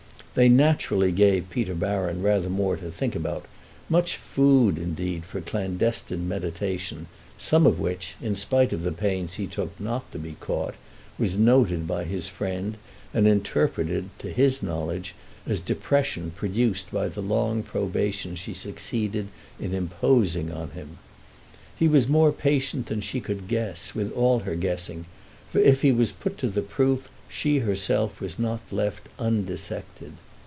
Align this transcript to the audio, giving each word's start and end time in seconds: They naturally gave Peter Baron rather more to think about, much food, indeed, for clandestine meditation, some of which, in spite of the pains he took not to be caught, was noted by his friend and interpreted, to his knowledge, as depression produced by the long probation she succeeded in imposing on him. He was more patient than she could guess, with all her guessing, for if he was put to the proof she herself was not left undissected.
They 0.33 0.47
naturally 0.47 1.11
gave 1.11 1.49
Peter 1.49 1.75
Baron 1.75 2.21
rather 2.21 2.49
more 2.49 2.77
to 2.77 2.89
think 2.89 3.17
about, 3.17 3.43
much 3.89 4.15
food, 4.15 4.77
indeed, 4.77 5.25
for 5.25 5.41
clandestine 5.41 6.25
meditation, 6.25 7.07
some 7.37 7.65
of 7.67 7.81
which, 7.81 8.15
in 8.21 8.37
spite 8.37 8.71
of 8.71 8.83
the 8.83 8.93
pains 8.93 9.33
he 9.33 9.45
took 9.45 9.77
not 9.77 10.09
to 10.13 10.17
be 10.17 10.37
caught, 10.39 10.75
was 11.19 11.35
noted 11.37 11.85
by 11.85 12.05
his 12.05 12.29
friend 12.29 12.77
and 13.13 13.27
interpreted, 13.27 14.07
to 14.19 14.31
his 14.31 14.63
knowledge, 14.63 15.15
as 15.45 15.59
depression 15.59 16.31
produced 16.33 16.93
by 16.93 17.09
the 17.09 17.21
long 17.21 17.61
probation 17.61 18.37
she 18.37 18.53
succeeded 18.53 19.27
in 19.59 19.73
imposing 19.73 20.49
on 20.49 20.69
him. 20.69 20.97
He 21.75 21.89
was 21.89 22.07
more 22.07 22.31
patient 22.31 22.85
than 22.85 23.01
she 23.01 23.19
could 23.19 23.49
guess, 23.49 23.93
with 23.93 24.13
all 24.13 24.39
her 24.39 24.55
guessing, 24.55 25.07
for 25.51 25.59
if 25.59 25.81
he 25.81 25.91
was 25.91 26.13
put 26.13 26.37
to 26.37 26.47
the 26.47 26.61
proof 26.61 27.09
she 27.27 27.59
herself 27.59 28.19
was 28.19 28.37
not 28.37 28.59
left 28.73 29.07
undissected. 29.17 30.11